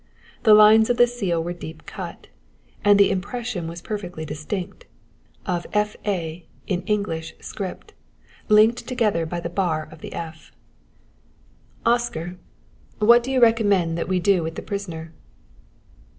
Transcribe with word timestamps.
The 0.41 0.55
lines 0.55 0.89
of 0.89 0.97
the 0.97 1.05
seal 1.05 1.43
were 1.43 1.53
deep 1.53 1.85
cut, 1.85 2.25
and 2.83 2.99
the 2.99 3.11
impression 3.11 3.67
was 3.67 3.83
perfectly 3.83 4.25
distinct, 4.25 4.87
of 5.45 5.67
F.A. 5.73 6.47
in 6.65 6.81
English 6.87 7.35
script, 7.39 7.93
linked 8.49 8.87
together 8.87 9.27
by 9.27 9.39
the 9.39 9.47
bar 9.47 9.87
of 9.91 9.99
the 10.01 10.13
F. 10.13 10.51
"Oscar, 11.85 12.37
what 12.97 13.21
do 13.21 13.31
you 13.31 13.39
recommend 13.39 13.95
that 13.95 14.07
we 14.09 14.19
do 14.19 14.41
with 14.41 14.55
the 14.55 14.63
prisoner?" 14.63 15.13